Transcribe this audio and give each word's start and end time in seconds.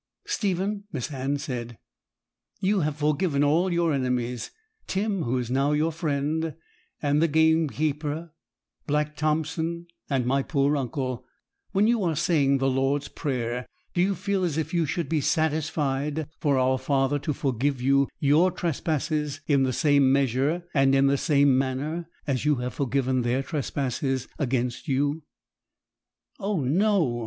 'Stephen,' 0.25 0.85
Miss 0.91 1.11
Anne 1.11 1.37
said, 1.37 1.77
'you 2.59 2.79
have 2.79 2.95
forgiven 2.95 3.43
all 3.43 3.71
your 3.71 3.93
enemies: 3.93 4.49
Tim, 4.87 5.21
who 5.25 5.37
is 5.37 5.51
now 5.51 5.73
your 5.73 5.91
friend, 5.91 6.55
and 7.03 7.21
the 7.21 7.27
gamekeeper, 7.27 8.33
Black 8.87 9.15
Thompson, 9.15 9.85
and 10.09 10.25
my 10.25 10.41
poor 10.41 10.75
uncle; 10.75 11.23
when 11.71 11.85
you 11.85 12.01
are 12.01 12.15
saying 12.15 12.57
the 12.57 12.67
Lord's 12.67 13.09
Prayer, 13.09 13.67
do 13.93 14.01
you 14.01 14.15
feel 14.15 14.43
as 14.43 14.57
if 14.57 14.73
you 14.73 14.87
should 14.87 15.07
be 15.07 15.21
satisfied 15.21 16.27
for 16.39 16.57
our 16.57 16.79
Father 16.79 17.19
to 17.19 17.31
forgive 17.31 17.79
you 17.79 18.07
your 18.19 18.49
trespasses 18.49 19.41
in 19.45 19.61
the 19.61 19.71
same 19.71 20.11
measure 20.11 20.63
and 20.73 20.95
in 20.95 21.05
the 21.05 21.15
same 21.17 21.55
manner 21.59 22.09
as 22.25 22.43
you 22.43 22.55
have 22.55 22.73
forgiven 22.73 23.21
their 23.21 23.43
trespasses 23.43 24.27
against 24.39 24.87
you?' 24.87 25.21
'Oh 26.39 26.61
no!' 26.61 27.19